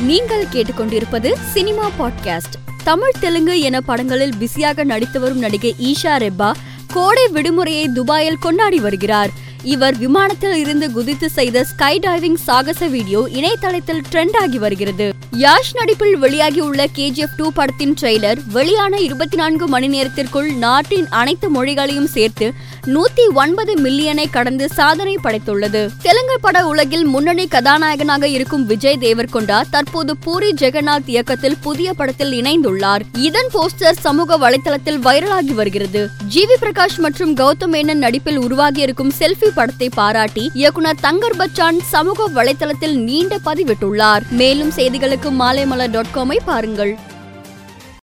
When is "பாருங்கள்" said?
46.44-46.98